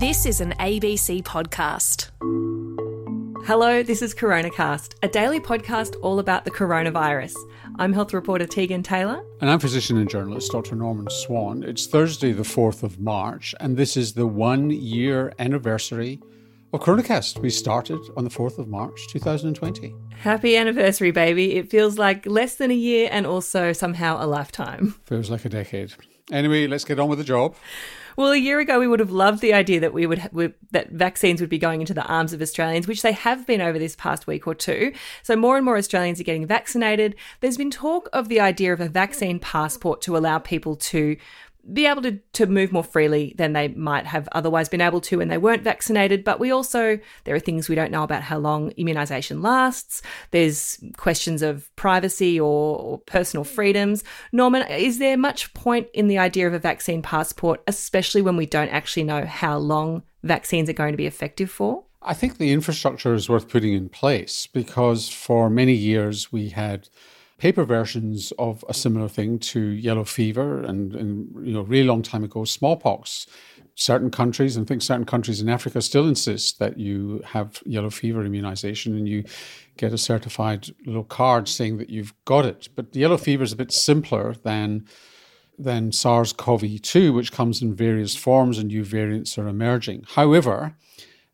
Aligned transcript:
This 0.00 0.24
is 0.24 0.40
an 0.40 0.52
ABC 0.52 1.22
podcast. 1.24 2.08
Hello, 3.44 3.82
this 3.82 4.00
is 4.00 4.14
CoronaCast, 4.14 4.94
a 5.02 5.08
daily 5.08 5.40
podcast 5.40 5.94
all 6.00 6.18
about 6.20 6.46
the 6.46 6.50
coronavirus. 6.50 7.34
I'm 7.78 7.92
health 7.92 8.14
reporter 8.14 8.46
Tegan 8.46 8.82
Taylor. 8.82 9.22
And 9.42 9.50
I'm 9.50 9.58
physician 9.58 9.98
and 9.98 10.08
journalist 10.08 10.52
Dr. 10.52 10.74
Norman 10.74 11.10
Swan. 11.10 11.62
It's 11.64 11.86
Thursday, 11.86 12.32
the 12.32 12.44
4th 12.44 12.82
of 12.82 12.98
March, 12.98 13.54
and 13.60 13.76
this 13.76 13.94
is 13.94 14.14
the 14.14 14.26
one 14.26 14.70
year 14.70 15.34
anniversary 15.38 16.18
of 16.72 16.80
CoronaCast. 16.80 17.40
We 17.40 17.50
started 17.50 18.00
on 18.16 18.24
the 18.24 18.30
4th 18.30 18.56
of 18.56 18.68
March, 18.68 19.06
2020. 19.10 19.94
Happy 20.20 20.56
anniversary, 20.56 21.10
baby. 21.10 21.56
It 21.56 21.68
feels 21.68 21.98
like 21.98 22.24
less 22.24 22.54
than 22.54 22.70
a 22.70 22.74
year 22.74 23.10
and 23.12 23.26
also 23.26 23.74
somehow 23.74 24.16
a 24.18 24.24
lifetime. 24.24 24.94
Feels 25.04 25.30
like 25.30 25.44
a 25.44 25.50
decade. 25.50 25.92
Anyway, 26.32 26.66
let's 26.66 26.84
get 26.84 26.98
on 26.98 27.10
with 27.10 27.18
the 27.18 27.24
job. 27.24 27.54
Well, 28.16 28.32
a 28.32 28.36
year 28.36 28.60
ago, 28.60 28.78
we 28.78 28.86
would 28.86 29.00
have 29.00 29.10
loved 29.10 29.40
the 29.40 29.54
idea 29.54 29.80
that 29.80 29.92
we 29.92 30.06
would 30.06 30.28
we, 30.32 30.52
that 30.72 30.90
vaccines 30.90 31.40
would 31.40 31.50
be 31.50 31.58
going 31.58 31.80
into 31.80 31.94
the 31.94 32.04
arms 32.04 32.32
of 32.32 32.42
Australians, 32.42 32.86
which 32.86 33.02
they 33.02 33.12
have 33.12 33.46
been 33.46 33.60
over 33.60 33.78
this 33.78 33.96
past 33.96 34.26
week 34.26 34.46
or 34.46 34.54
two. 34.54 34.92
So 35.22 35.36
more 35.36 35.56
and 35.56 35.64
more 35.64 35.76
Australians 35.76 36.20
are 36.20 36.24
getting 36.24 36.46
vaccinated. 36.46 37.14
There's 37.40 37.56
been 37.56 37.70
talk 37.70 38.08
of 38.12 38.28
the 38.28 38.40
idea 38.40 38.72
of 38.72 38.80
a 38.80 38.88
vaccine 38.88 39.38
passport 39.38 40.00
to 40.02 40.16
allow 40.16 40.38
people 40.38 40.76
to 40.76 41.16
be 41.72 41.86
able 41.86 42.02
to, 42.02 42.18
to 42.34 42.46
move 42.46 42.72
more 42.72 42.84
freely 42.84 43.34
than 43.36 43.52
they 43.52 43.68
might 43.68 44.06
have 44.06 44.28
otherwise 44.32 44.68
been 44.68 44.80
able 44.80 45.00
to 45.02 45.18
when 45.18 45.28
they 45.28 45.38
weren't 45.38 45.62
vaccinated. 45.62 46.24
But 46.24 46.40
we 46.40 46.50
also, 46.50 46.98
there 47.24 47.34
are 47.34 47.40
things 47.40 47.68
we 47.68 47.74
don't 47.74 47.90
know 47.90 48.02
about 48.02 48.22
how 48.22 48.38
long 48.38 48.70
immunisation 48.72 49.42
lasts. 49.42 50.02
There's 50.30 50.82
questions 50.96 51.42
of 51.42 51.74
privacy 51.76 52.38
or, 52.38 52.78
or, 52.78 52.98
personal 52.98 53.44
freedoms. 53.44 54.04
Norman, 54.32 54.66
is 54.68 54.98
there 54.98 55.16
much 55.16 55.52
point 55.54 55.88
in 55.94 56.08
the 56.08 56.18
idea 56.18 56.46
of 56.46 56.54
a 56.54 56.58
vaccine 56.58 57.02
passport, 57.02 57.62
especially 57.66 58.22
when 58.22 58.36
we 58.36 58.46
don't 58.46 58.68
actually 58.68 59.04
know 59.04 59.24
how 59.24 59.58
long 59.58 60.02
vaccines 60.22 60.68
are 60.68 60.74
going 60.74 60.92
to 60.92 60.98
be 60.98 61.06
effective 61.06 61.50
for? 61.50 61.84
I 62.02 62.14
think 62.14 62.38
the 62.38 62.52
infrastructure 62.52 63.14
is 63.14 63.28
worth 63.28 63.48
putting 63.48 63.74
in 63.74 63.88
place 63.88 64.46
because 64.46 65.08
for 65.08 65.50
many 65.50 65.74
years 65.74 66.32
we 66.32 66.48
had 66.50 66.88
paper 67.40 67.64
versions 67.64 68.32
of 68.38 68.62
a 68.68 68.74
similar 68.74 69.08
thing 69.08 69.38
to 69.38 69.60
yellow 69.60 70.04
fever 70.04 70.62
and, 70.62 70.94
and 70.94 71.46
you 71.46 71.54
know, 71.54 71.62
really 71.62 71.88
long 71.88 72.02
time 72.02 72.22
ago, 72.22 72.44
smallpox. 72.44 73.26
Certain 73.76 74.10
countries, 74.10 74.56
and 74.56 74.66
I 74.66 74.68
think 74.68 74.82
certain 74.82 75.06
countries 75.06 75.40
in 75.40 75.48
Africa 75.48 75.80
still 75.80 76.06
insist 76.06 76.58
that 76.58 76.78
you 76.78 77.22
have 77.24 77.62
yellow 77.64 77.88
fever 77.88 78.22
immunization 78.26 78.94
and 78.94 79.08
you 79.08 79.24
get 79.78 79.94
a 79.94 79.98
certified 79.98 80.68
little 80.84 81.04
card 81.04 81.48
saying 81.48 81.78
that 81.78 81.88
you've 81.88 82.12
got 82.26 82.44
it. 82.44 82.68
But 82.76 82.94
yellow 82.94 83.16
fever 83.16 83.42
is 83.42 83.52
a 83.52 83.56
bit 83.56 83.72
simpler 83.72 84.34
than 84.34 84.86
than 85.58 85.92
SARS-CoV-2, 85.92 87.14
which 87.14 87.32
comes 87.32 87.60
in 87.60 87.74
various 87.74 88.16
forms 88.16 88.58
and 88.58 88.68
new 88.68 88.84
variants 88.84 89.36
are 89.38 89.48
emerging. 89.48 90.04
However, 90.08 90.74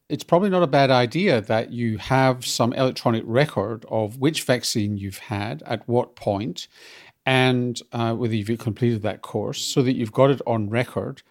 it's 0.09 0.25
probably 0.25 0.51
not 0.51 0.62
a 0.62 0.69
bad 0.69 0.91
idea 0.91 1.41
that 1.41 1.73
you 1.73 1.99
have 1.99 2.47
some 2.47 2.73
electronic 2.73 3.25
record 3.27 3.85
of 3.89 4.19
which 4.19 4.43
vaccine 4.45 4.97
you've 4.97 5.19
had 5.19 5.62
at 5.67 5.87
what 5.89 6.15
point 6.15 6.69
and 7.25 7.83
uh, 7.93 8.15
whether 8.15 8.34
you've 8.34 8.59
completed 8.61 9.03
that 9.03 9.23
course 9.23 9.61
so 9.61 9.83
that 9.83 9.95
you've 9.95 10.12
got 10.12 10.31
it 10.31 10.41
on 10.47 10.71
record. 10.71 11.23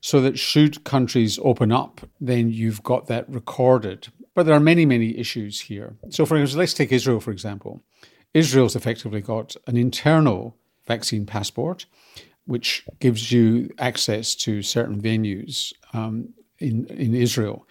So 0.00 0.22
that 0.22 0.38
should 0.38 0.84
countries 0.84 1.38
open 1.42 1.70
up 1.70 2.00
then 2.20 2.50
you've 2.50 2.82
got 2.82 3.06
that 3.08 3.28
recorded. 3.28 4.08
But 4.34 4.46
there 4.46 4.54
are 4.54 4.60
many 4.60 4.86
many 4.86 5.16
issues 5.18 5.60
here. 5.60 5.96
So 6.08 6.24
for 6.24 6.36
example 6.36 6.60
let's 6.60 6.74
take 6.74 6.92
israel 6.92 7.20
for 7.20 7.30
example. 7.30 7.82
Israel's 8.32 8.74
effectively 8.74 9.20
got 9.20 9.54
an 9.66 9.76
internal 9.76 10.56
vaccine 10.86 11.26
passport 11.26 11.86
which 12.46 12.84
gives 13.00 13.32
you 13.32 13.70
access 13.78 14.34
to 14.34 14.60
certain 14.60 15.00
venues 15.00 15.72
um, 15.92 16.34
in, 16.58 16.86
in 16.86 17.14
israel 17.14 17.66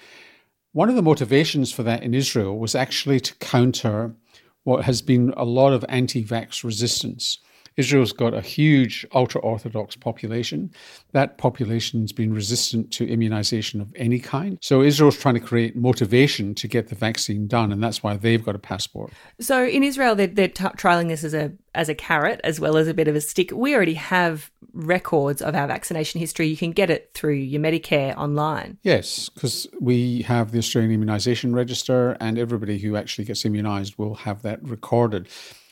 one 0.74 0.90
of 0.90 0.96
the 0.96 1.02
motivations 1.02 1.72
for 1.72 1.84
that 1.84 2.04
in 2.04 2.14
Israel 2.14 2.58
was 2.58 2.76
actually 2.76 3.20
to 3.22 3.36
counter 3.36 4.16
what 4.64 4.86
has 4.86 5.02
been 5.02 5.34
a 5.38 5.46
lot 5.46 5.72
of 5.72 5.86
anti 5.88 6.24
vax 6.26 6.64
resistance. 6.64 7.38
Israel's 7.78 8.14
got 8.14 8.34
a 8.34 8.42
huge 8.42 9.06
ultra 9.14 9.42
Orthodox 9.42 9.96
population. 9.96 10.72
That 11.12 11.38
population's 11.38 12.12
been 12.12 12.34
resistant 12.34 12.92
to 12.94 13.08
immunization 13.08 13.82
of 13.82 13.94
any 13.96 14.20
kind. 14.20 14.58
So 14.62 14.82
Israel's 14.82 15.18
trying 15.18 15.36
to 15.36 15.40
create 15.40 15.76
motivation 15.76 16.56
to 16.56 16.68
get 16.68 16.90
the 16.90 16.96
vaccine 16.96 17.48
done, 17.48 17.72
and 17.72 17.84
that's 17.84 18.04
why 18.04 18.18
they've 18.18 18.44
got 18.44 18.56
a 18.56 18.60
passport. 18.60 19.12
So 19.40 19.66
in 19.66 19.84
Israel, 19.84 20.16
they're, 20.16 20.28
they're 20.28 20.48
t- 20.48 20.64
trialing 20.64 21.08
this 21.08 21.24
as 21.24 21.34
a 21.34 21.52
as 21.76 21.90
a 21.90 21.96
carrot 21.96 22.40
as 22.44 22.60
well 22.60 22.78
as 22.78 22.88
a 22.88 22.94
bit 22.94 23.08
of 23.08 23.16
a 23.16 23.22
stick. 23.22 23.52
We 23.52 23.76
already 23.76 23.96
have 23.96 24.52
records 24.74 25.42
of 25.42 25.56
our 25.56 25.68
vaccination 25.68 26.20
history. 26.20 26.48
You 26.48 26.58
can 26.58 26.72
get 26.72 26.90
it 26.90 27.12
through 27.14 27.34
your 27.34 27.62
Medicare 27.62 28.16
online. 28.16 28.78
Yes, 28.84 29.30
because 29.30 29.68
we 29.80 30.22
have 30.24 30.52
the 30.52 30.60
Australian 30.60 31.02
Immunisation 31.02 31.54
Register, 31.54 32.16
and 32.20 32.38
everybody 32.38 32.78
who 32.78 32.96
actually 32.96 33.26
gets 33.26 33.44
immunised 33.44 33.98
will 33.98 34.16
have 34.16 34.42
that 34.44 34.64
recorded. 34.64 35.28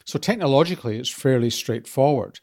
So 0.06 0.20
technologically, 0.20 0.98
it's 0.98 1.10
fairly 1.10 1.50
straightforward. 1.50 2.40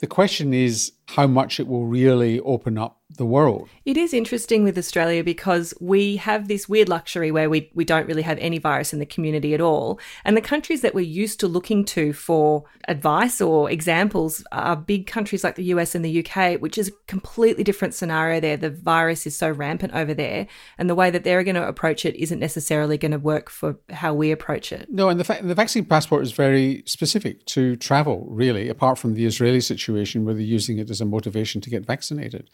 The 0.00 0.06
question 0.06 0.54
is 0.54 0.92
how 1.08 1.26
much 1.26 1.58
it 1.58 1.66
will 1.66 1.86
really 1.86 2.38
open 2.40 2.76
up 2.76 2.98
the 3.16 3.24
world. 3.24 3.68
It 3.86 3.96
is 3.96 4.12
interesting 4.12 4.64
with 4.64 4.76
Australia 4.76 5.24
because 5.24 5.72
we 5.80 6.16
have 6.16 6.46
this 6.46 6.68
weird 6.68 6.90
luxury 6.90 7.30
where 7.30 7.48
we, 7.48 7.70
we 7.74 7.86
don't 7.86 8.06
really 8.06 8.22
have 8.22 8.36
any 8.38 8.58
virus 8.58 8.92
in 8.92 8.98
the 8.98 9.06
community 9.06 9.54
at 9.54 9.62
all. 9.62 9.98
And 10.26 10.36
the 10.36 10.42
countries 10.42 10.82
that 10.82 10.94
we're 10.94 11.00
used 11.00 11.40
to 11.40 11.48
looking 11.48 11.86
to 11.86 12.12
for 12.12 12.64
advice 12.86 13.40
or 13.40 13.70
examples 13.70 14.44
are 14.52 14.76
big 14.76 15.06
countries 15.06 15.42
like 15.42 15.54
the 15.54 15.64
US 15.64 15.94
and 15.94 16.04
the 16.04 16.22
UK, 16.24 16.60
which 16.60 16.76
is 16.76 16.88
a 16.88 16.92
completely 17.06 17.64
different 17.64 17.94
scenario 17.94 18.40
there. 18.40 18.58
The 18.58 18.70
virus 18.70 19.26
is 19.26 19.34
so 19.34 19.50
rampant 19.50 19.94
over 19.94 20.12
there, 20.12 20.46
and 20.76 20.90
the 20.90 20.94
way 20.94 21.10
that 21.10 21.24
they're 21.24 21.44
going 21.44 21.54
to 21.54 21.66
approach 21.66 22.04
it 22.04 22.14
isn't 22.16 22.38
necessarily 22.38 22.98
going 22.98 23.12
to 23.12 23.18
work 23.18 23.48
for 23.48 23.78
how 23.88 24.12
we 24.12 24.30
approach 24.30 24.70
it. 24.70 24.86
No, 24.90 25.08
and 25.08 25.18
the, 25.18 25.24
fa- 25.24 25.40
the 25.42 25.54
vaccine 25.54 25.86
passport 25.86 26.22
is 26.24 26.32
very 26.32 26.82
specific 26.84 27.46
to 27.46 27.76
travel, 27.76 28.26
really, 28.28 28.68
apart 28.68 28.98
from 28.98 29.14
the 29.14 29.24
Israeli 29.24 29.60
situation 29.60 30.26
where 30.26 30.34
they're 30.34 30.42
using 30.42 30.78
it 30.78 30.90
as 30.90 30.97
a 31.00 31.04
motivation 31.04 31.60
to 31.60 31.70
get 31.70 31.86
vaccinated. 31.86 32.50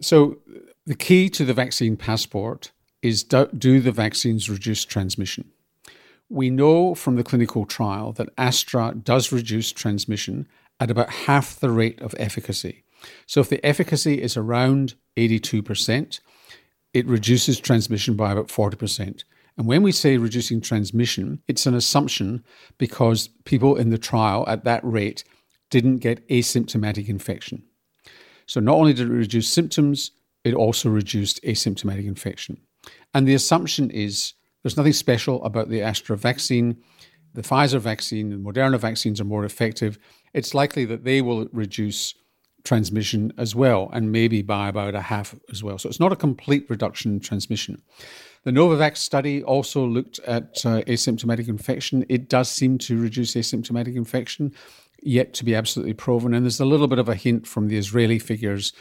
So, 0.00 0.38
the 0.86 0.94
key 0.94 1.28
to 1.30 1.44
the 1.44 1.54
vaccine 1.54 1.96
passport 1.96 2.70
is 3.02 3.24
do, 3.24 3.48
do 3.56 3.80
the 3.80 3.92
vaccines 3.92 4.48
reduce 4.48 4.84
transmission? 4.84 5.50
We 6.28 6.50
know 6.50 6.94
from 6.94 7.16
the 7.16 7.24
clinical 7.24 7.64
trial 7.64 8.12
that 8.12 8.30
Astra 8.36 8.94
does 8.94 9.32
reduce 9.32 9.72
transmission 9.72 10.48
at 10.80 10.90
about 10.90 11.10
half 11.10 11.58
the 11.58 11.70
rate 11.70 12.00
of 12.00 12.14
efficacy. 12.18 12.84
So, 13.26 13.40
if 13.40 13.48
the 13.48 13.64
efficacy 13.64 14.20
is 14.20 14.36
around 14.36 14.94
82%, 15.16 16.20
it 16.92 17.06
reduces 17.06 17.60
transmission 17.60 18.14
by 18.14 18.32
about 18.32 18.48
40%. 18.48 19.24
And 19.56 19.66
when 19.66 19.82
we 19.82 19.92
say 19.92 20.18
reducing 20.18 20.60
transmission, 20.60 21.42
it's 21.48 21.66
an 21.66 21.74
assumption 21.74 22.44
because 22.78 23.28
people 23.44 23.76
in 23.76 23.90
the 23.90 23.98
trial 23.98 24.44
at 24.46 24.64
that 24.64 24.84
rate 24.84 25.24
didn't 25.70 25.98
get 25.98 26.26
asymptomatic 26.28 27.08
infection. 27.08 27.64
So 28.46 28.60
not 28.60 28.76
only 28.76 28.92
did 28.92 29.08
it 29.08 29.12
reduce 29.12 29.48
symptoms, 29.48 30.12
it 30.44 30.54
also 30.54 30.88
reduced 30.88 31.42
asymptomatic 31.42 32.06
infection. 32.06 32.58
And 33.12 33.26
the 33.26 33.34
assumption 33.34 33.90
is 33.90 34.34
there's 34.62 34.76
nothing 34.76 34.92
special 34.92 35.44
about 35.44 35.68
the 35.68 35.82
Astra 35.82 36.16
vaccine. 36.16 36.76
The 37.34 37.42
Pfizer 37.42 37.80
vaccine 37.80 38.32
and 38.32 38.44
Moderna 38.44 38.78
vaccines 38.78 39.20
are 39.20 39.24
more 39.24 39.44
effective. 39.44 39.98
It's 40.32 40.54
likely 40.54 40.84
that 40.86 41.04
they 41.04 41.22
will 41.22 41.48
reduce 41.52 42.14
transmission 42.64 43.32
as 43.38 43.54
well, 43.54 43.90
and 43.92 44.10
maybe 44.10 44.42
by 44.42 44.68
about 44.68 44.94
a 44.94 45.00
half 45.00 45.34
as 45.50 45.62
well. 45.62 45.78
So 45.78 45.88
it's 45.88 46.00
not 46.00 46.12
a 46.12 46.16
complete 46.16 46.68
reduction 46.68 47.12
in 47.12 47.20
transmission. 47.20 47.80
The 48.44 48.50
Novavax 48.50 48.98
study 48.98 49.42
also 49.42 49.86
looked 49.86 50.18
at 50.20 50.64
uh, 50.64 50.82
asymptomatic 50.82 51.48
infection. 51.48 52.04
It 52.08 52.28
does 52.28 52.50
seem 52.50 52.78
to 52.78 53.00
reduce 53.00 53.34
asymptomatic 53.34 53.96
infection, 53.96 54.52
yet 55.06 55.34
to 55.34 55.44
be 55.44 55.54
absolutely 55.54 55.94
proven. 55.94 56.34
And 56.34 56.44
there's 56.44 56.60
a 56.60 56.64
little 56.64 56.88
bit 56.88 56.98
of 56.98 57.08
a 57.08 57.14
hint 57.14 57.46
from 57.46 57.68
the 57.68 57.76
Israeli 57.76 58.18
figures 58.18 58.72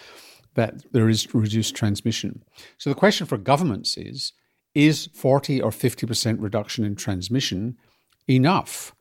that 0.55 0.91
there 0.91 1.09
is 1.09 1.33
reduced 1.33 1.75
transmission. 1.75 2.43
So 2.77 2.89
the 2.89 2.95
question 2.95 3.27
for 3.27 3.37
governments 3.37 3.97
is 3.97 4.33
is 4.73 5.07
40 5.13 5.61
or 5.61 5.71
50% 5.71 6.41
reduction 6.41 6.83
in 6.83 6.95
transmission 6.95 7.77
enough? 8.27 8.93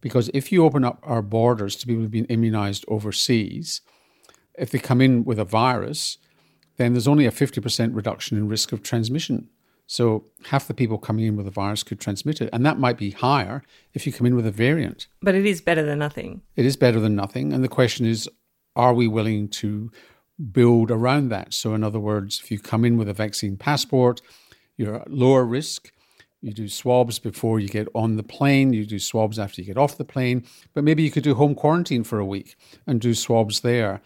Because 0.00 0.28
if 0.34 0.50
you 0.50 0.64
open 0.64 0.84
up 0.84 0.98
our 1.04 1.22
borders 1.22 1.76
to 1.76 1.86
people 1.86 2.02
who've 2.02 2.10
been 2.10 2.24
immunized 2.26 2.84
overseas, 2.88 3.80
if 4.58 4.70
they 4.70 4.78
come 4.78 5.00
in 5.00 5.24
with 5.24 5.38
a 5.38 5.44
virus, 5.44 6.18
then 6.78 6.94
there's 6.94 7.06
only 7.06 7.26
a 7.26 7.30
50% 7.30 7.94
reduction 7.94 8.36
in 8.36 8.48
risk 8.48 8.72
of 8.72 8.82
transmission. 8.82 9.48
So 9.90 10.24
half 10.44 10.68
the 10.68 10.72
people 10.72 10.98
coming 10.98 11.24
in 11.24 11.34
with 11.34 11.46
the 11.46 11.50
virus 11.50 11.82
could 11.82 11.98
transmit 11.98 12.40
it. 12.40 12.48
And 12.52 12.64
that 12.64 12.78
might 12.78 12.96
be 12.96 13.10
higher 13.10 13.64
if 13.92 14.06
you 14.06 14.12
come 14.12 14.24
in 14.24 14.36
with 14.36 14.46
a 14.46 14.52
variant. 14.52 15.08
But 15.20 15.34
it 15.34 15.44
is 15.44 15.60
better 15.60 15.82
than 15.82 15.98
nothing. 15.98 16.42
It 16.54 16.64
is 16.64 16.76
better 16.76 17.00
than 17.00 17.16
nothing. 17.16 17.52
And 17.52 17.64
the 17.64 17.68
question 17.68 18.06
is 18.06 18.28
are 18.76 18.94
we 18.94 19.08
willing 19.08 19.48
to 19.48 19.90
build 20.52 20.92
around 20.92 21.30
that? 21.30 21.52
So, 21.54 21.74
in 21.74 21.82
other 21.82 21.98
words, 21.98 22.40
if 22.40 22.52
you 22.52 22.60
come 22.60 22.84
in 22.84 22.98
with 22.98 23.08
a 23.08 23.12
vaccine 23.12 23.56
passport, 23.56 24.22
you're 24.76 25.00
at 25.00 25.10
lower 25.10 25.44
risk. 25.44 25.90
You 26.40 26.52
do 26.52 26.68
swabs 26.68 27.18
before 27.18 27.58
you 27.58 27.66
get 27.66 27.88
on 27.92 28.14
the 28.14 28.22
plane. 28.22 28.72
You 28.72 28.86
do 28.86 29.00
swabs 29.00 29.40
after 29.40 29.60
you 29.60 29.66
get 29.66 29.76
off 29.76 29.98
the 29.98 30.04
plane. 30.04 30.44
But 30.72 30.84
maybe 30.84 31.02
you 31.02 31.10
could 31.10 31.24
do 31.24 31.34
home 31.34 31.56
quarantine 31.56 32.04
for 32.04 32.20
a 32.20 32.24
week 32.24 32.54
and 32.86 33.00
do 33.00 33.12
swabs 33.12 33.62
there. 33.62 34.02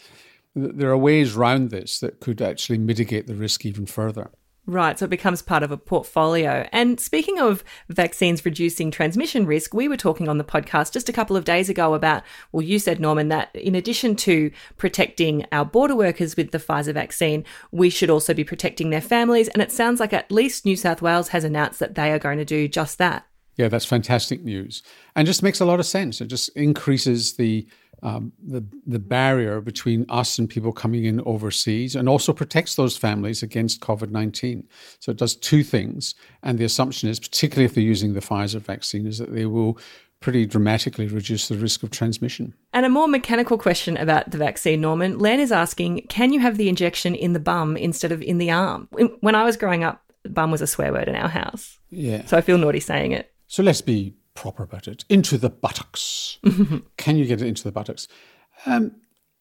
There 0.56 0.88
are 0.88 0.96
ways 0.96 1.36
around 1.36 1.68
this 1.68 2.00
that 2.00 2.20
could 2.20 2.40
actually 2.40 2.78
mitigate 2.78 3.26
the 3.26 3.34
risk 3.34 3.66
even 3.66 3.84
further. 3.84 4.30
Right, 4.66 4.98
so 4.98 5.04
it 5.04 5.10
becomes 5.10 5.42
part 5.42 5.62
of 5.62 5.70
a 5.70 5.76
portfolio. 5.76 6.66
And 6.72 6.98
speaking 6.98 7.38
of 7.38 7.62
vaccines 7.90 8.42
reducing 8.46 8.90
transmission 8.90 9.44
risk, 9.44 9.74
we 9.74 9.88
were 9.88 9.96
talking 9.98 10.26
on 10.26 10.38
the 10.38 10.44
podcast 10.44 10.92
just 10.94 11.10
a 11.10 11.12
couple 11.12 11.36
of 11.36 11.44
days 11.44 11.68
ago 11.68 11.92
about, 11.92 12.22
well, 12.50 12.62
you 12.62 12.78
said, 12.78 12.98
Norman, 12.98 13.28
that 13.28 13.54
in 13.54 13.74
addition 13.74 14.16
to 14.16 14.50
protecting 14.78 15.44
our 15.52 15.66
border 15.66 15.94
workers 15.94 16.34
with 16.34 16.50
the 16.50 16.58
Pfizer 16.58 16.94
vaccine, 16.94 17.44
we 17.72 17.90
should 17.90 18.08
also 18.08 18.32
be 18.32 18.42
protecting 18.42 18.88
their 18.88 19.02
families. 19.02 19.48
And 19.48 19.62
it 19.62 19.70
sounds 19.70 20.00
like 20.00 20.14
at 20.14 20.32
least 20.32 20.64
New 20.64 20.76
South 20.76 21.02
Wales 21.02 21.28
has 21.28 21.44
announced 21.44 21.78
that 21.80 21.94
they 21.94 22.10
are 22.10 22.18
going 22.18 22.38
to 22.38 22.44
do 22.46 22.66
just 22.66 22.96
that. 22.96 23.26
Yeah, 23.56 23.68
that's 23.68 23.84
fantastic 23.84 24.42
news, 24.42 24.82
and 25.14 25.26
just 25.26 25.42
makes 25.42 25.60
a 25.60 25.64
lot 25.64 25.78
of 25.78 25.86
sense. 25.86 26.20
It 26.20 26.26
just 26.26 26.48
increases 26.56 27.34
the 27.34 27.68
um, 28.04 28.32
the 28.38 28.62
the 28.86 29.00
barrier 29.00 29.60
between 29.60 30.06
us 30.08 30.38
and 30.38 30.48
people 30.48 30.72
coming 30.72 31.04
in 31.04 31.20
overseas, 31.22 31.96
and 31.96 32.08
also 32.08 32.32
protects 32.32 32.76
those 32.76 32.96
families 32.96 33.42
against 33.42 33.80
COVID 33.80 34.10
nineteen. 34.10 34.68
So 35.00 35.10
it 35.10 35.18
does 35.18 35.34
two 35.34 35.64
things, 35.64 36.14
and 36.42 36.58
the 36.58 36.64
assumption 36.64 37.08
is, 37.08 37.18
particularly 37.18 37.64
if 37.64 37.74
they're 37.74 37.82
using 37.82 38.14
the 38.14 38.20
Pfizer 38.20 38.60
vaccine, 38.60 39.06
is 39.06 39.18
that 39.18 39.34
they 39.34 39.46
will 39.46 39.78
pretty 40.20 40.46
dramatically 40.46 41.06
reduce 41.06 41.48
the 41.48 41.56
risk 41.56 41.82
of 41.82 41.90
transmission. 41.90 42.54
And 42.72 42.86
a 42.86 42.88
more 42.88 43.08
mechanical 43.08 43.58
question 43.58 43.96
about 43.98 44.30
the 44.30 44.38
vaccine, 44.38 44.80
Norman. 44.80 45.18
Len 45.18 45.38
is 45.38 45.52
asking, 45.52 46.06
can 46.08 46.32
you 46.32 46.40
have 46.40 46.56
the 46.56 46.70
injection 46.70 47.14
in 47.14 47.34
the 47.34 47.40
bum 47.40 47.76
instead 47.76 48.10
of 48.10 48.22
in 48.22 48.38
the 48.38 48.50
arm? 48.50 48.88
When 49.20 49.34
I 49.34 49.44
was 49.44 49.58
growing 49.58 49.84
up, 49.84 50.00
bum 50.24 50.50
was 50.50 50.62
a 50.62 50.66
swear 50.66 50.92
word 50.94 51.08
in 51.08 51.14
our 51.14 51.28
house. 51.28 51.78
Yeah. 51.90 52.24
So 52.24 52.38
I 52.38 52.40
feel 52.40 52.56
naughty 52.56 52.80
saying 52.80 53.12
it. 53.12 53.34
So 53.48 53.62
let's 53.62 53.82
be 53.82 54.14
proper 54.34 54.62
about 54.62 54.88
it. 54.88 55.04
Into 55.08 55.38
the 55.38 55.50
buttocks. 55.50 56.38
Can 56.96 57.16
you 57.16 57.24
get 57.24 57.40
it 57.40 57.46
into 57.46 57.64
the 57.64 57.72
buttocks? 57.72 58.08
Um, 58.66 58.92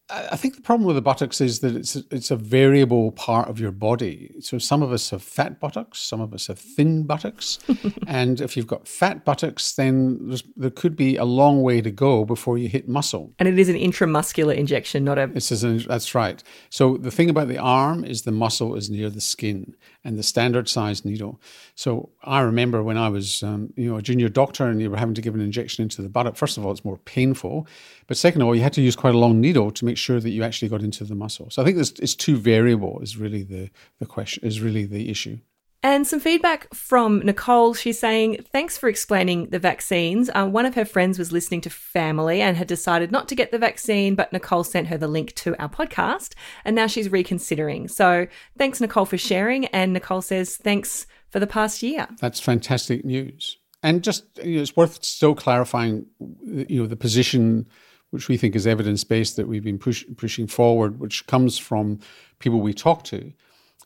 I 0.09 0.35
think 0.35 0.57
the 0.57 0.61
problem 0.61 0.85
with 0.85 0.97
the 0.97 1.01
buttocks 1.01 1.39
is 1.39 1.61
that 1.61 1.75
it's 1.75 1.95
a, 1.95 2.03
it's 2.11 2.29
a 2.29 2.35
variable 2.35 3.13
part 3.13 3.47
of 3.47 3.59
your 3.59 3.71
body. 3.71 4.35
So 4.41 4.57
some 4.57 4.83
of 4.83 4.91
us 4.91 5.09
have 5.11 5.23
fat 5.23 5.61
buttocks, 5.61 5.99
some 5.99 6.19
of 6.19 6.33
us 6.33 6.47
have 6.47 6.59
thin 6.59 7.03
buttocks, 7.03 7.57
and 8.07 8.41
if 8.41 8.57
you've 8.57 8.67
got 8.67 8.85
fat 8.85 9.23
buttocks, 9.23 9.73
then 9.73 10.37
there 10.57 10.69
could 10.69 10.97
be 10.97 11.15
a 11.15 11.23
long 11.23 11.61
way 11.61 11.79
to 11.79 11.89
go 11.89 12.25
before 12.25 12.57
you 12.57 12.67
hit 12.67 12.89
muscle. 12.89 13.33
And 13.39 13.47
it 13.47 13.57
is 13.57 13.69
an 13.69 13.75
intramuscular 13.75 14.55
injection, 14.55 15.05
not 15.05 15.17
a. 15.17 15.31
It's 15.33 15.51
an, 15.63 15.77
that's 15.87 16.13
right. 16.13 16.43
So 16.69 16.97
the 16.97 17.11
thing 17.11 17.29
about 17.29 17.47
the 17.47 17.57
arm 17.57 18.03
is 18.03 18.23
the 18.23 18.31
muscle 18.31 18.75
is 18.75 18.89
near 18.89 19.09
the 19.09 19.21
skin, 19.21 19.73
and 20.03 20.19
the 20.19 20.23
standard 20.23 20.67
size 20.67 21.05
needle. 21.05 21.39
So 21.75 22.09
I 22.23 22.41
remember 22.41 22.83
when 22.83 22.97
I 22.97 23.07
was 23.07 23.41
um, 23.41 23.73
you 23.77 23.89
know 23.89 23.97
a 23.97 24.01
junior 24.01 24.27
doctor 24.27 24.67
and 24.67 24.81
you 24.81 24.91
were 24.91 24.97
having 24.97 25.15
to 25.15 25.21
give 25.21 25.33
an 25.33 25.41
injection 25.41 25.83
into 25.83 26.01
the 26.01 26.09
buttock. 26.09 26.35
First 26.35 26.57
of 26.57 26.65
all, 26.65 26.71
it's 26.71 26.83
more 26.83 26.97
painful, 26.97 27.67
but 28.07 28.17
second 28.17 28.41
of 28.41 28.47
all, 28.47 28.55
you 28.55 28.61
had 28.61 28.73
to 28.73 28.81
use 28.81 28.97
quite 28.97 29.15
a 29.15 29.17
long 29.17 29.39
needle 29.39 29.71
to 29.71 29.85
make 29.85 29.92
sure 29.97 30.19
that 30.19 30.29
you 30.29 30.43
actually 30.43 30.69
got 30.69 30.81
into 30.81 31.03
the 31.03 31.15
muscle. 31.15 31.49
So 31.49 31.61
I 31.61 31.65
think 31.65 31.77
this 31.77 31.91
is 31.93 32.15
too 32.15 32.37
variable. 32.37 32.99
Is 33.01 33.17
really 33.17 33.43
the 33.43 33.69
the 33.99 34.05
question. 34.05 34.45
Is 34.45 34.61
really 34.61 34.85
the 34.85 35.09
issue. 35.09 35.39
And 35.85 36.07
some 36.07 36.21
feedback 36.21 36.73
from 36.73 37.19
Nicole. 37.19 37.73
She's 37.73 37.99
saying, 37.99 38.45
Thanks 38.53 38.77
for 38.77 38.87
explaining 38.87 39.49
the 39.49 39.59
vaccines. 39.59 40.29
Uh, 40.33 40.47
one 40.47 40.65
of 40.65 40.75
her 40.75 40.85
friends 40.85 41.19
was 41.19 41.33
listening 41.33 41.59
to 41.61 41.69
family 41.69 42.39
and 42.39 42.55
had 42.55 42.67
decided 42.67 43.11
not 43.11 43.27
to 43.27 43.35
get 43.35 43.51
the 43.51 43.57
vaccine, 43.57 44.15
but 44.15 44.31
Nicole 44.31 44.63
sent 44.63 44.87
her 44.87 44.97
the 44.97 45.09
link 45.09 45.35
to 45.35 45.61
our 45.61 45.67
podcast 45.67 46.35
and 46.63 46.73
now 46.73 46.87
she's 46.87 47.11
reconsidering. 47.11 47.89
So 47.89 48.27
thanks, 48.57 48.79
Nicole, 48.79 49.05
for 49.05 49.17
sharing. 49.17 49.65
And 49.67 49.91
Nicole 49.91 50.21
says, 50.21 50.55
Thanks 50.55 51.05
for 51.29 51.41
the 51.41 51.47
past 51.47 51.83
year. 51.83 52.07
That's 52.21 52.39
fantastic 52.39 53.03
news. 53.03 53.57
And 53.85 54.01
just, 54.01 54.23
you 54.41 54.55
know, 54.55 54.61
it's 54.61 54.77
worth 54.77 55.03
still 55.03 55.35
clarifying, 55.35 56.05
you 56.21 56.81
know, 56.81 56.87
the 56.87 56.95
position 56.95 57.67
which 58.13 58.29
we 58.29 58.37
think 58.37 58.55
is 58.55 58.67
evidence 58.67 59.03
based 59.03 59.35
that 59.35 59.47
we've 59.47 59.63
been 59.63 59.79
push, 59.79 60.05
pushing 60.17 60.47
forward, 60.47 60.99
which 60.99 61.25
comes 61.27 61.57
from 61.57 61.99
people 62.39 62.61
we 62.61 62.73
talk 62.73 63.03
to 63.03 63.33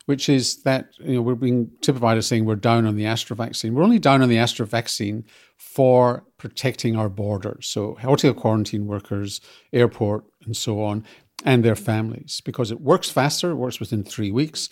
which 0.08 0.30
is 0.30 0.62
that 0.62 0.88
you 1.00 1.16
know 1.16 1.20
we're 1.20 1.34
being 1.34 1.70
typified 1.82 2.16
as 2.16 2.26
saying 2.26 2.46
we're 2.46 2.56
down 2.56 2.86
on 2.86 2.96
the 2.96 3.04
Astra 3.04 3.36
vaccine. 3.36 3.74
We're 3.74 3.82
only 3.82 3.98
down 3.98 4.22
on 4.22 4.30
the 4.30 4.38
Astra 4.38 4.64
vaccine 4.64 5.22
for 5.58 6.24
protecting 6.38 6.96
our 6.96 7.10
borders, 7.10 7.66
so 7.66 7.94
hotel 7.96 8.32
quarantine 8.32 8.86
workers, 8.86 9.42
airport, 9.70 10.24
and 10.46 10.56
so 10.56 10.82
on, 10.82 11.04
and 11.44 11.62
their 11.62 11.76
families, 11.76 12.40
because 12.42 12.70
it 12.70 12.80
works 12.80 13.10
faster. 13.10 13.50
It 13.50 13.56
works 13.56 13.80
within 13.80 14.02
three 14.02 14.30
weeks, 14.30 14.70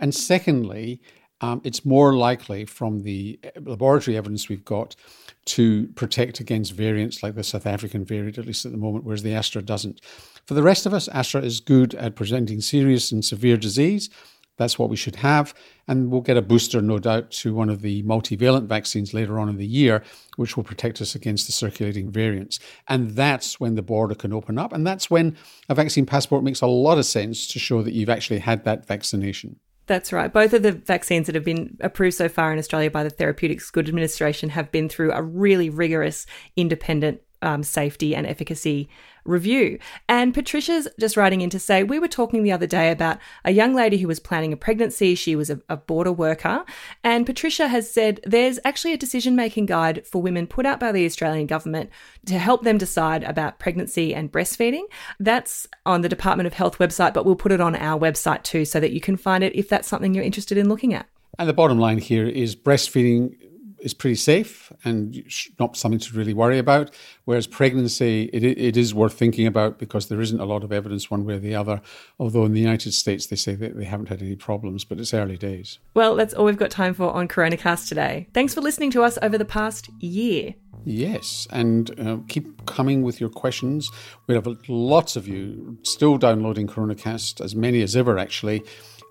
and 0.00 0.12
secondly. 0.12 1.00
Um, 1.42 1.60
it's 1.64 1.84
more 1.84 2.14
likely 2.14 2.64
from 2.64 3.00
the 3.00 3.38
laboratory 3.60 4.16
evidence 4.16 4.48
we've 4.48 4.64
got 4.64 4.96
to 5.44 5.88
protect 5.88 6.40
against 6.40 6.72
variants 6.72 7.22
like 7.22 7.34
the 7.34 7.42
South 7.42 7.66
African 7.66 8.04
variant, 8.04 8.38
at 8.38 8.46
least 8.46 8.64
at 8.64 8.72
the 8.72 8.78
moment, 8.78 9.04
whereas 9.04 9.22
the 9.22 9.34
Astra 9.34 9.60
doesn't. 9.60 10.00
For 10.46 10.54
the 10.54 10.62
rest 10.62 10.86
of 10.86 10.94
us, 10.94 11.08
Astra 11.08 11.42
is 11.42 11.60
good 11.60 11.94
at 11.96 12.16
presenting 12.16 12.60
serious 12.60 13.12
and 13.12 13.24
severe 13.24 13.56
disease, 13.56 14.08
that's 14.56 14.78
what 14.78 14.90
we 14.90 14.96
should 14.96 15.16
have. 15.16 15.54
And 15.88 16.10
we'll 16.10 16.20
get 16.20 16.36
a 16.36 16.42
booster, 16.42 16.80
no 16.80 16.98
doubt, 16.98 17.30
to 17.32 17.54
one 17.54 17.68
of 17.68 17.82
the 17.82 18.02
multivalent 18.04 18.66
vaccines 18.66 19.14
later 19.14 19.38
on 19.38 19.48
in 19.48 19.56
the 19.56 19.66
year, 19.66 20.02
which 20.36 20.56
will 20.56 20.64
protect 20.64 21.00
us 21.00 21.14
against 21.14 21.46
the 21.46 21.52
circulating 21.52 22.10
variants. 22.10 22.58
And 22.86 23.10
that's 23.10 23.58
when 23.58 23.74
the 23.74 23.82
border 23.82 24.14
can 24.14 24.32
open 24.32 24.58
up. 24.58 24.72
And 24.72 24.86
that's 24.86 25.10
when 25.10 25.36
a 25.68 25.74
vaccine 25.74 26.06
passport 26.06 26.44
makes 26.44 26.60
a 26.60 26.66
lot 26.66 26.98
of 26.98 27.06
sense 27.06 27.46
to 27.48 27.58
show 27.58 27.82
that 27.82 27.94
you've 27.94 28.08
actually 28.08 28.38
had 28.38 28.64
that 28.64 28.86
vaccination. 28.86 29.56
That's 29.86 30.12
right. 30.12 30.32
Both 30.32 30.52
of 30.52 30.62
the 30.62 30.72
vaccines 30.72 31.26
that 31.26 31.34
have 31.34 31.44
been 31.44 31.76
approved 31.80 32.16
so 32.16 32.28
far 32.28 32.52
in 32.52 32.58
Australia 32.58 32.90
by 32.90 33.02
the 33.02 33.10
Therapeutic 33.10 33.60
Goods 33.72 33.88
Administration 33.88 34.50
have 34.50 34.70
been 34.70 34.88
through 34.88 35.12
a 35.12 35.22
really 35.22 35.70
rigorous 35.70 36.26
independent 36.56 37.20
um, 37.42 37.62
safety 37.62 38.14
and 38.14 38.26
efficacy 38.26 38.88
review. 39.24 39.78
And 40.08 40.34
Patricia's 40.34 40.88
just 40.98 41.16
writing 41.16 41.40
in 41.40 41.50
to 41.50 41.58
say, 41.58 41.82
We 41.82 41.98
were 41.98 42.08
talking 42.08 42.42
the 42.42 42.52
other 42.52 42.66
day 42.66 42.90
about 42.90 43.18
a 43.44 43.52
young 43.52 43.74
lady 43.74 43.98
who 43.98 44.08
was 44.08 44.20
planning 44.20 44.52
a 44.52 44.56
pregnancy. 44.56 45.14
She 45.14 45.36
was 45.36 45.50
a, 45.50 45.60
a 45.68 45.76
border 45.76 46.12
worker. 46.12 46.64
And 47.04 47.26
Patricia 47.26 47.68
has 47.68 47.90
said 47.90 48.20
there's 48.24 48.58
actually 48.64 48.92
a 48.92 48.98
decision 48.98 49.36
making 49.36 49.66
guide 49.66 50.06
for 50.06 50.22
women 50.22 50.46
put 50.46 50.66
out 50.66 50.80
by 50.80 50.92
the 50.92 51.04
Australian 51.04 51.46
government 51.46 51.90
to 52.26 52.38
help 52.38 52.64
them 52.64 52.78
decide 52.78 53.22
about 53.24 53.58
pregnancy 53.58 54.14
and 54.14 54.32
breastfeeding. 54.32 54.84
That's 55.20 55.66
on 55.86 56.00
the 56.02 56.08
Department 56.08 56.46
of 56.46 56.54
Health 56.54 56.78
website, 56.78 57.14
but 57.14 57.24
we'll 57.24 57.36
put 57.36 57.52
it 57.52 57.60
on 57.60 57.76
our 57.76 57.98
website 57.98 58.42
too 58.42 58.64
so 58.64 58.80
that 58.80 58.92
you 58.92 59.00
can 59.00 59.16
find 59.16 59.44
it 59.44 59.54
if 59.54 59.68
that's 59.68 59.88
something 59.88 60.14
you're 60.14 60.24
interested 60.24 60.58
in 60.58 60.68
looking 60.68 60.94
at. 60.94 61.06
And 61.38 61.48
the 61.48 61.54
bottom 61.54 61.78
line 61.78 61.98
here 61.98 62.26
is 62.26 62.54
breastfeeding 62.54 63.34
is 63.82 63.92
pretty 63.92 64.14
safe 64.14 64.72
and 64.84 65.22
not 65.58 65.76
something 65.76 65.98
to 65.98 66.16
really 66.16 66.32
worry 66.32 66.58
about. 66.58 66.94
Whereas 67.24 67.46
pregnancy, 67.46 68.30
it, 68.32 68.44
it 68.44 68.76
is 68.76 68.94
worth 68.94 69.14
thinking 69.14 69.46
about 69.46 69.78
because 69.78 70.08
there 70.08 70.20
isn't 70.20 70.40
a 70.40 70.44
lot 70.44 70.64
of 70.64 70.72
evidence 70.72 71.10
one 71.10 71.24
way 71.24 71.34
or 71.34 71.38
the 71.38 71.54
other. 71.54 71.82
Although 72.18 72.44
in 72.44 72.52
the 72.52 72.60
United 72.60 72.92
States, 72.92 73.26
they 73.26 73.36
say 73.36 73.54
that 73.56 73.76
they 73.76 73.84
haven't 73.84 74.08
had 74.08 74.22
any 74.22 74.36
problems, 74.36 74.84
but 74.84 74.98
it's 74.98 75.12
early 75.12 75.36
days. 75.36 75.78
Well, 75.94 76.16
that's 76.16 76.32
all 76.32 76.44
we've 76.44 76.56
got 76.56 76.70
time 76.70 76.94
for 76.94 77.10
on 77.10 77.28
CoronaCast 77.28 77.88
today. 77.88 78.28
Thanks 78.32 78.54
for 78.54 78.60
listening 78.60 78.90
to 78.92 79.02
us 79.02 79.18
over 79.20 79.36
the 79.36 79.44
past 79.44 79.90
year. 80.00 80.54
Yes, 80.84 81.46
and 81.50 82.00
uh, 82.00 82.18
keep 82.28 82.66
coming 82.66 83.02
with 83.02 83.20
your 83.20 83.30
questions. 83.30 83.88
We 84.26 84.34
have 84.34 84.48
lots 84.68 85.14
of 85.14 85.28
you 85.28 85.78
still 85.82 86.18
downloading 86.18 86.66
CoronaCast, 86.66 87.40
as 87.40 87.54
many 87.54 87.82
as 87.82 87.94
ever, 87.94 88.18
actually 88.18 88.64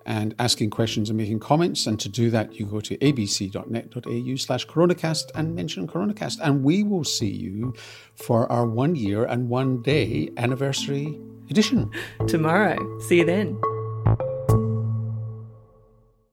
and 0.06 0.34
asking 0.38 0.70
questions 0.70 1.10
and 1.10 1.16
making 1.16 1.40
comments. 1.40 1.86
And 1.86 1.98
to 2.00 2.08
do 2.08 2.30
that, 2.30 2.58
you 2.58 2.66
go 2.66 2.80
to 2.80 2.96
abc.net.au 2.96 4.36
slash 4.36 4.66
coronacast 4.66 5.30
and 5.34 5.54
mention 5.54 5.86
coronacast. 5.86 6.38
And 6.42 6.64
we 6.64 6.82
will 6.82 7.04
see 7.04 7.30
you 7.30 7.74
for 8.14 8.50
our 8.50 8.66
one 8.66 8.94
year 8.94 9.24
and 9.24 9.48
one 9.48 9.82
day 9.82 10.30
anniversary 10.36 11.18
edition. 11.50 11.90
Tomorrow. 12.26 13.00
See 13.00 13.18
you 13.18 13.24
then. 13.24 13.60